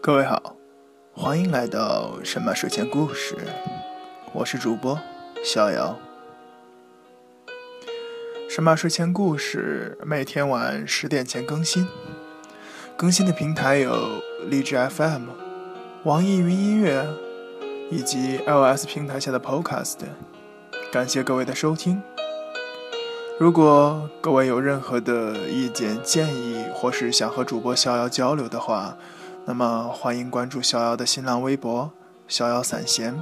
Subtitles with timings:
[0.00, 0.54] 各位好，
[1.12, 3.36] 欢迎来到神马睡前故事，
[4.32, 4.98] 我是主播
[5.44, 5.98] 逍遥。
[8.48, 11.86] 神马睡前故事每天晚十点前更新，
[12.96, 15.30] 更新的平台有荔枝 FM、
[16.04, 17.04] 网易云音乐
[17.90, 19.98] 以及 iOS 平台下的 Podcast。
[20.92, 22.00] 感谢各位的收听。
[23.38, 28.96] 如果各位有任何的意见建议，或是想和主播逍遥交流的话，
[29.48, 31.90] 那么欢迎关注逍遥的新浪微博
[32.28, 33.18] “逍遥散闲”，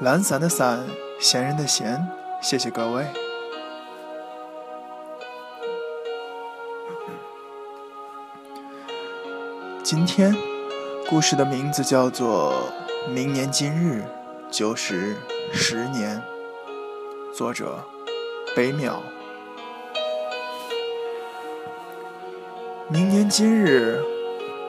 [0.00, 0.86] 懒散的散，
[1.18, 2.00] 闲人的闲。
[2.40, 3.04] 谢谢各位。
[9.82, 10.32] 今天
[11.08, 12.70] 故事的名字叫做
[13.10, 14.04] 《明年今日
[14.52, 15.16] 就是
[15.52, 16.22] 十年》，
[17.36, 17.84] 作者
[18.54, 18.92] 北淼。
[22.88, 24.00] 明年今日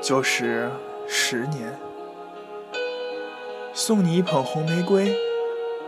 [0.02, 0.70] 就是
[1.08, 1.78] 十年，
[3.74, 5.14] 送你一捧红玫瑰，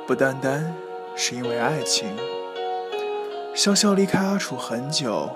[0.05, 0.75] 不单单
[1.15, 2.09] 是因为爱情。
[3.55, 5.29] 潇潇离开阿楚很久，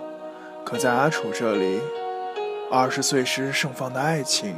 [0.66, 1.80] 可在阿楚这里，
[2.70, 4.56] 二十岁时盛放的爱情，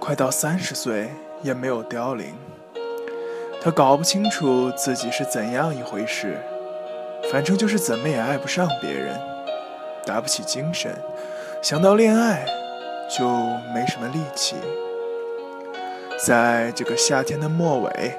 [0.00, 1.10] 快到三十岁
[1.42, 2.34] 也没有凋零。
[3.62, 6.36] 他搞不清楚自己是怎样一回事，
[7.30, 9.16] 反正就是怎么也爱不上别人，
[10.04, 10.92] 打不起精神。
[11.62, 12.44] 想到恋爱，
[13.08, 13.28] 就
[13.74, 14.56] 没什么力气。
[16.24, 18.18] 在这个夏天的末尾，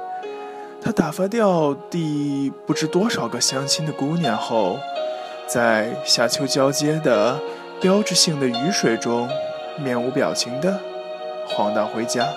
[0.82, 4.78] 他打发掉第不知多少个相亲的姑娘后，
[5.48, 7.40] 在夏秋交接的
[7.82, 9.30] 标志性的雨水中，
[9.80, 10.80] 面无表情的
[11.48, 12.28] 晃荡回家。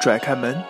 [0.00, 0.62] 拽开门，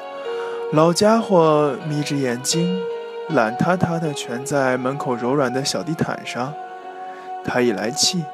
[0.72, 2.80] 老家伙眯着眼睛，
[3.28, 6.52] 懒塌塌的蜷在门口柔软的小地毯上。
[7.44, 8.24] 他一来气。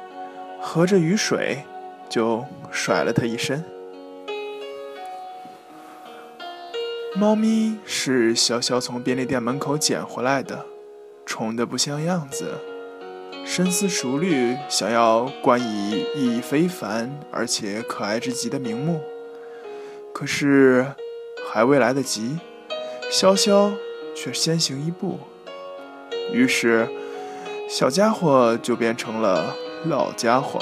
[0.67, 1.63] 合着雨水，
[2.09, 3.63] 就甩了他一身。
[7.15, 10.65] 猫咪是潇潇从便利店门口捡回来的，
[11.25, 12.55] 宠得不像样子，
[13.45, 19.01] 深思熟虑，想要冠以意义非凡而且可爱之极的名目。
[20.13, 20.85] 可是
[21.49, 22.37] 还未来得及，
[23.11, 23.71] 潇潇
[24.13, 25.19] 却先行一步，
[26.33, 26.89] 于是
[27.69, 29.55] 小家伙就变成了。
[29.87, 30.59] 老家伙，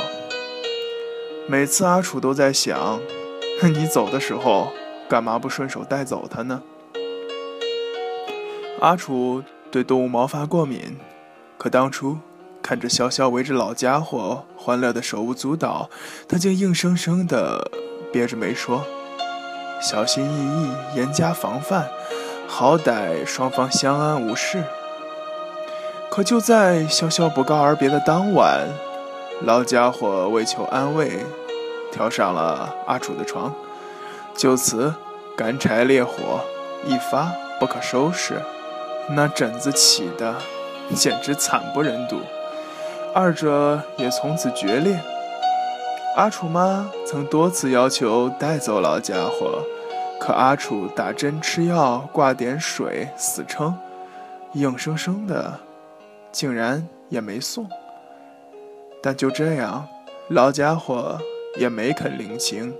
[1.45, 2.99] 每次阿楚都在想，
[3.61, 4.71] 你走的时候
[5.09, 6.61] 干嘛不顺手带走他呢？
[8.79, 10.97] 阿楚对动物毛发过敏，
[11.57, 12.17] 可当初
[12.61, 15.89] 看着潇潇围着老家伙欢乐的手舞足蹈，
[16.29, 17.69] 他竟硬生生的
[18.11, 18.83] 憋着没说，
[19.81, 21.89] 小心翼翼，严加防范，
[22.47, 24.63] 好歹双方相安无事。
[26.09, 28.67] 可就在潇潇不告而别的当晚。
[29.45, 31.19] 老家伙为求安慰，
[31.91, 33.53] 跳上了阿楚的床，
[34.37, 34.93] 就此
[35.35, 36.39] 干柴烈火
[36.85, 38.41] 一发不可收拾，
[39.09, 40.35] 那疹子起的
[40.95, 42.21] 简直惨不忍睹，
[43.13, 44.97] 二者也从此决裂。
[46.15, 49.61] 阿楚妈曾多次要求带走老家伙，
[50.21, 53.77] 可阿楚打针吃药挂点水死撑，
[54.53, 55.59] 硬生生的
[56.31, 57.67] 竟然也没送。
[59.03, 59.85] 但就这样，
[60.29, 61.19] 老家伙
[61.59, 62.73] 也没肯领情，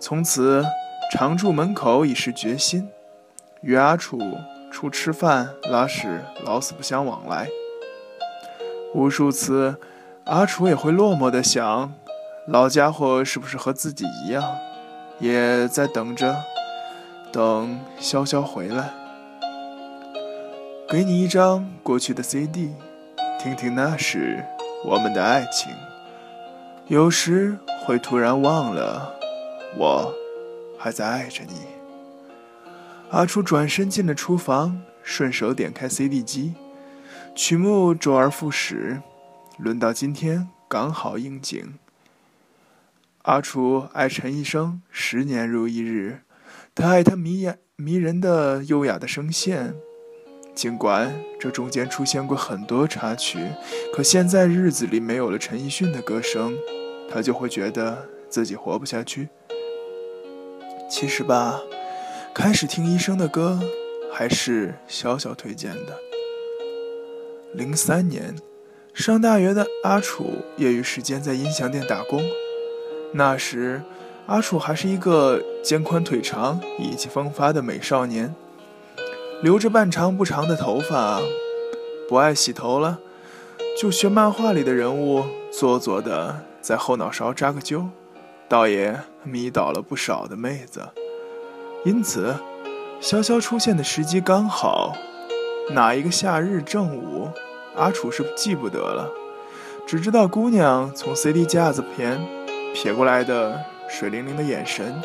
[0.00, 0.64] 从此
[1.12, 2.88] 常驻门口已是决心，
[3.62, 4.18] 与阿楚
[4.72, 7.46] 除吃饭拉屎老死不相往来。
[8.92, 9.76] 无数次，
[10.24, 11.92] 阿楚也会落寞的想，
[12.48, 14.42] 老家伙是不是和自己一样，
[15.20, 16.34] 也在等着，
[17.30, 18.90] 等潇潇回来，
[20.88, 22.74] 给你一张过去的 CD，
[23.38, 24.44] 听听那时。
[24.82, 25.70] 我们的爱情，
[26.86, 29.14] 有时会突然忘了，
[29.76, 30.14] 我
[30.78, 31.66] 还在爱着你。
[33.10, 36.54] 阿楚转身进了厨房，顺手点开 CD 机，
[37.34, 39.02] 曲目周而复始，
[39.58, 41.74] 轮到今天刚好应景。
[43.22, 46.22] 阿楚爱陈医生十年如一日，
[46.74, 49.74] 他爱他迷眼迷人的优雅的声线。
[50.60, 53.38] 尽管这中间出现过很多插曲，
[53.94, 56.54] 可现在日子里没有了陈奕迅的歌声，
[57.10, 59.30] 他就会觉得自己活不下去。
[60.90, 61.62] 其实吧，
[62.34, 63.58] 开始听医生的歌
[64.12, 65.98] 还是小小推荐的。
[67.54, 68.36] 零三年，
[68.92, 72.22] 上大学的阿楚业余时间在音响店打工，
[73.14, 73.80] 那时
[74.26, 78.34] 阿楚还是一个肩宽腿长、意气风发的美少年。
[79.42, 81.18] 留着半长不长的头发，
[82.06, 82.98] 不爱洗头了，
[83.80, 87.88] 就学漫画里的人物，做作的在后脑勺扎个揪，
[88.50, 90.82] 倒也迷倒了不少的妹子。
[91.86, 92.34] 因此，
[93.00, 94.94] 潇潇出现的时机刚好，
[95.70, 97.30] 哪一个夏日正午，
[97.76, 99.10] 阿楚是记不得了，
[99.86, 102.20] 只知道姑娘从 CD 架子边
[102.74, 103.58] 瞥过来的
[103.88, 105.00] 水灵灵的眼神，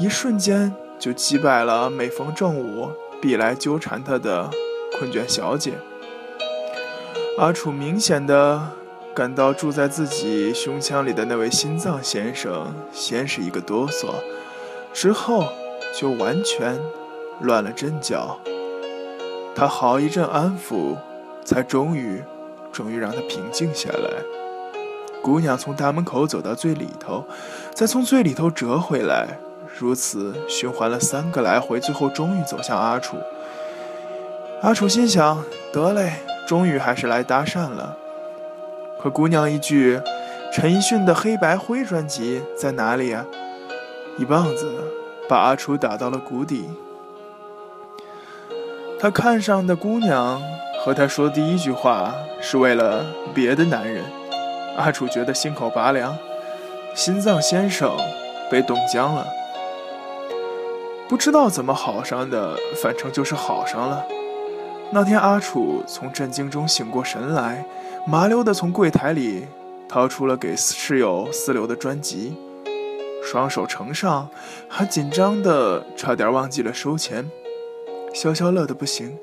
[0.00, 2.88] 一瞬间就击败了每逢正午
[3.20, 4.50] 必来纠缠他的
[4.98, 5.74] 困倦小姐。
[7.38, 8.70] 阿楚明显的
[9.14, 14.14] 感到住在自己胸腔里的那位心脏先生先是一个哆嗦，
[14.92, 15.48] 之后
[15.98, 16.78] 就完全
[17.40, 18.38] 乱了阵脚。
[19.54, 20.96] 他好一阵安抚，
[21.44, 22.22] 才终于，
[22.72, 24.10] 终于让他平静下来。
[25.22, 27.26] 姑娘从大门口走到最里头，
[27.74, 29.38] 再从最里头折回来，
[29.78, 33.16] 如此循环了三个来回，最后终于走向阿楚。
[34.62, 36.12] 阿楚心想：得嘞。
[36.46, 37.96] 终于还是来搭讪了，
[39.00, 40.00] 可姑娘一句
[40.52, 43.24] ：“陈奕迅的《黑白灰》专辑在哪里呀？”
[44.18, 44.68] 一棒子
[45.28, 46.68] 把阿楚打到了谷底。
[48.98, 50.42] 他看上的姑娘
[50.84, 54.02] 和他说第一句话是为了别的男人，
[54.76, 56.18] 阿楚觉得心口拔凉，
[56.96, 57.96] 心脏先生
[58.50, 59.24] 被冻僵了。
[61.10, 64.06] 不知道怎么好上的，反正就是好上了。
[64.92, 67.66] 那天，阿楚从震惊中醒过神来，
[68.06, 69.44] 麻溜地从柜台里
[69.88, 72.36] 掏出了给室友私留的专辑，
[73.24, 74.28] 双手呈上，
[74.68, 77.28] 还紧张的差点忘记了收钱。
[78.14, 79.18] 潇潇乐得不行，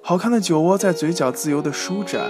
[0.00, 2.22] 好看的酒窝在嘴角自由地舒展。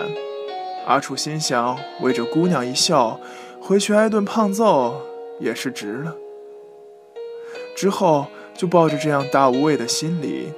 [0.88, 3.20] 阿楚心想，为这姑娘一笑，
[3.60, 5.00] 回去挨顿胖揍
[5.38, 6.16] 也是值了。
[7.76, 8.26] 之后
[8.60, 10.52] 就抱着这样大无畏的心理。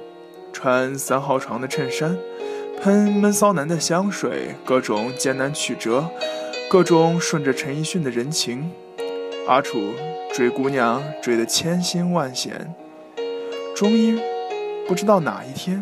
[0.51, 2.17] 穿三号床的衬衫，
[2.81, 6.09] 喷闷骚男的香水，各种艰难曲折，
[6.69, 8.69] 各种顺着陈奕迅的人情。
[9.47, 9.93] 阿楚
[10.33, 12.75] 追姑娘追得千辛万险，
[13.73, 14.19] 终于
[14.85, 15.81] 不知道哪一天，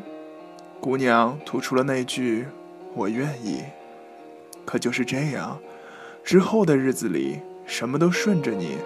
[0.80, 2.46] 姑娘吐出了那句
[2.94, 3.64] “我愿意”。
[4.64, 5.60] 可就是这样，
[6.24, 8.78] 之后的日子里，什么都顺着你，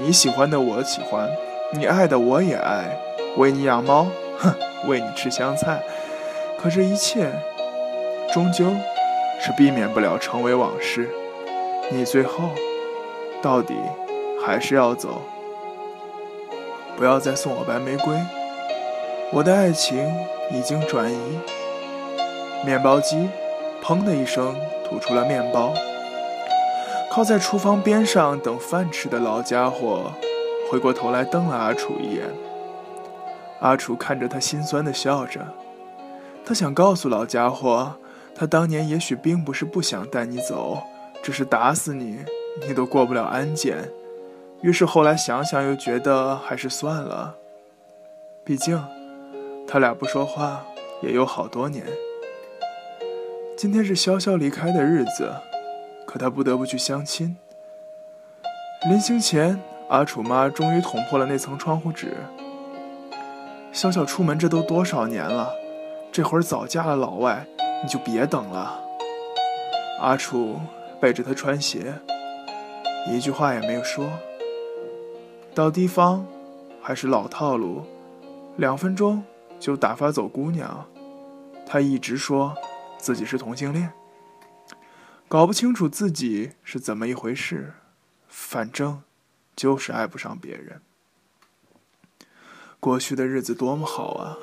[0.00, 1.28] 你喜欢的我喜欢，
[1.70, 2.98] 你爱的我也爱，
[3.36, 4.06] 为你养猫。
[4.38, 4.54] 哼，
[4.86, 5.82] 喂你吃香菜，
[6.58, 7.30] 可这一切
[8.32, 8.64] 终究
[9.38, 11.10] 是避免不了成为往事。
[11.90, 12.50] 你最后
[13.42, 13.74] 到底
[14.46, 15.20] 还是要走，
[16.96, 18.16] 不要再送我白玫瑰。
[19.30, 20.10] 我的爱情
[20.50, 21.38] 已经转移。
[22.64, 23.28] 面包机
[23.84, 24.56] 砰的一声
[24.88, 25.74] 吐出了面包。
[27.10, 30.12] 靠在厨房边上等饭吃的老家伙
[30.70, 32.26] 回过头来瞪了阿楚一眼。
[33.60, 35.40] 阿楚看着他，心酸的笑着。
[36.44, 37.96] 他想告诉老家伙，
[38.34, 40.82] 他当年也许并不是不想带你走，
[41.22, 42.18] 只是打死你，
[42.66, 43.90] 你都过不了安检。
[44.62, 47.34] 于是后来想想，又觉得还是算了。
[48.44, 48.82] 毕竟，
[49.66, 50.64] 他俩不说话
[51.02, 51.84] 也有好多年。
[53.56, 55.34] 今天是潇潇离开的日子，
[56.06, 57.36] 可他不得不去相亲。
[58.88, 62.16] 临行前，阿楚妈终于捅破了那层窗户纸。
[63.72, 65.50] 小小出门，这都多少年了，
[66.12, 67.46] 这会儿早嫁了老外，
[67.82, 68.80] 你就别等了。
[70.00, 70.60] 阿楚
[71.00, 71.94] 背着他穿鞋，
[73.10, 74.06] 一句话也没有说。
[75.54, 76.26] 到地方
[76.82, 77.84] 还是老套路，
[78.56, 79.22] 两分钟
[79.58, 80.86] 就打发走姑娘。
[81.66, 82.54] 他一直说
[82.98, 83.90] 自己是同性恋，
[85.28, 87.74] 搞不清楚自己是怎么一回事，
[88.28, 89.02] 反正
[89.58, 90.80] 就是爱不上别人。
[92.78, 94.38] 过去的日子多么好啊！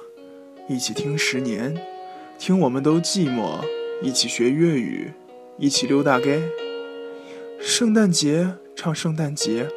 [0.67, 1.81] 一起听十年，
[2.37, 3.63] 听我们都寂寞；
[4.01, 5.13] 一起学粤语，
[5.57, 6.43] 一起溜大街。
[7.61, 9.69] 圣诞节唱圣诞节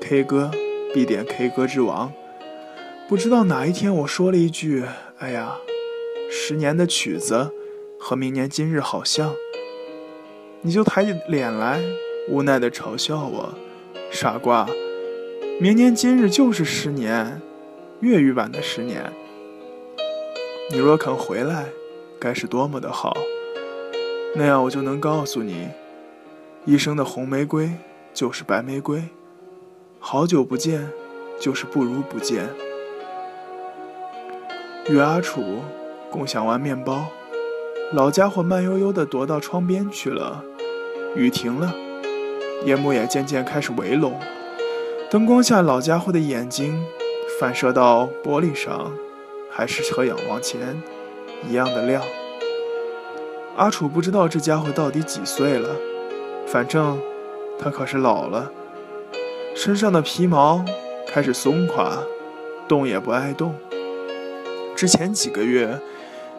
[0.00, 0.50] ，K 歌
[0.94, 2.10] 必点 K 歌之王。
[3.06, 4.86] 不知道哪一天我说了一句
[5.20, 5.58] ：“哎呀，
[6.30, 7.52] 十年的曲子
[7.98, 9.34] 和明年今日好像。”
[10.64, 11.82] 你就抬起脸来，
[12.30, 13.54] 无奈的嘲笑我
[14.10, 14.66] ：“傻瓜，
[15.60, 17.40] 明年今日就是十年。”
[18.00, 19.12] 粤语版的十年，
[20.70, 21.66] 你若肯回来，
[22.18, 23.14] 该是多么的好。
[24.34, 25.68] 那样我就能告诉你，
[26.64, 27.72] 一生的红玫瑰
[28.14, 29.04] 就是白玫瑰，
[29.98, 30.88] 好久不见
[31.38, 32.48] 就是不如不见。
[34.88, 35.58] 与阿楚
[36.10, 37.08] 共享完面包，
[37.92, 40.42] 老家伙慢悠悠地踱到窗边去了。
[41.14, 41.74] 雨停了，
[42.64, 44.18] 夜幕也渐渐开始围拢，
[45.10, 46.82] 灯光下老家伙的眼睛。
[47.38, 48.92] 反射到玻璃上，
[49.50, 50.82] 还是和仰望前
[51.48, 52.02] 一样的亮。
[53.56, 55.70] 阿楚不知道这家伙到底几岁了，
[56.46, 57.00] 反正
[57.58, 58.52] 他可是老了。
[59.56, 60.62] 身上的皮毛
[61.06, 61.96] 开始松垮，
[62.68, 63.54] 动也不爱动。
[64.76, 65.80] 之前几个月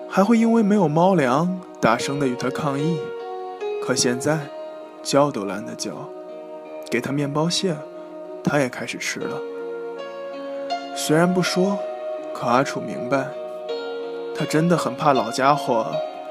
[0.07, 2.99] 还会因为没有猫粮大声的与他抗议，
[3.83, 4.37] 可现在
[5.03, 5.91] 叫都懒得叫。
[6.89, 7.75] 给他面包屑，
[8.43, 9.37] 他也开始吃了。
[10.95, 11.79] 虽然不说，
[12.33, 13.27] 可阿楚明白，
[14.35, 15.87] 他真的很怕老家伙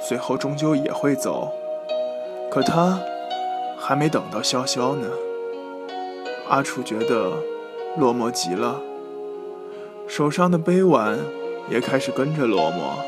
[0.06, 1.50] 最后终究也会走。
[2.50, 3.00] 可他
[3.78, 5.08] 还没等到潇潇呢。
[6.48, 7.32] 阿楚觉得
[7.96, 8.80] 落寞极了，
[10.06, 11.18] 手上的杯碗
[11.70, 12.98] 也开始跟着落寞。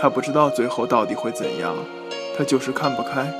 [0.00, 1.74] 他不知道最后到底会怎样，
[2.38, 3.30] 他就是看不开。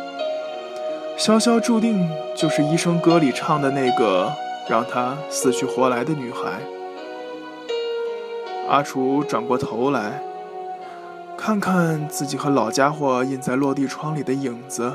[1.18, 4.30] 潇潇注定就是医生歌里唱的那个
[4.68, 6.60] 让他死去活来的女孩。
[8.68, 10.22] 阿楚转过头来，
[11.36, 14.92] 看看自己和老家伙印在落地窗里的影子，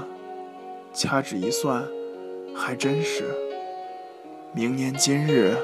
[0.93, 1.83] 掐指一算，
[2.55, 3.23] 还真是。
[4.53, 5.55] 明年今日，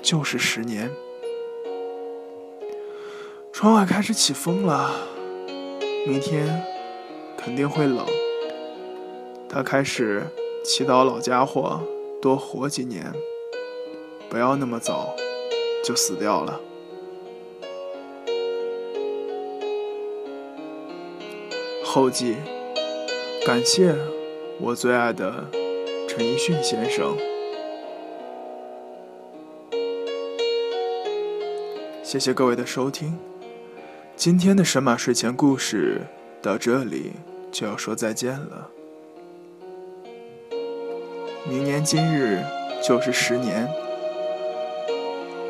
[0.00, 0.90] 就是十年。
[3.52, 4.92] 窗外开始起风了，
[6.06, 6.62] 明天
[7.36, 8.06] 肯定会冷。
[9.54, 10.22] 他开始
[10.64, 11.78] 祈祷老家伙
[12.22, 13.12] 多活几年，
[14.30, 15.14] 不要那么早
[15.84, 16.58] 就死掉了。
[21.84, 22.36] 后记：
[23.44, 23.94] 感谢
[24.58, 25.44] 我最爱的
[26.08, 27.14] 陈奕迅先生。
[32.02, 33.18] 谢谢各位的收听，
[34.16, 36.06] 今天的神马睡前故事
[36.40, 37.12] 到这里
[37.50, 38.70] 就要说再见了。
[41.44, 42.40] 明年今日
[42.80, 43.68] 就是十年，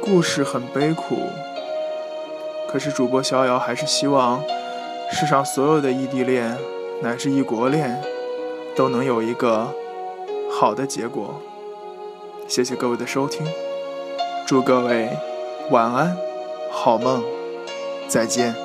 [0.01, 1.29] 故事很悲苦，
[2.67, 4.43] 可是主播逍遥还是希望
[5.11, 6.57] 世上所有的异地恋
[7.03, 8.01] 乃至异国恋
[8.75, 9.69] 都能有一个
[10.51, 11.35] 好的结果。
[12.49, 13.47] 谢谢各位的收听，
[14.47, 15.11] 祝各位
[15.71, 16.17] 晚安。
[16.71, 17.23] 好梦，
[18.09, 18.62] 再见。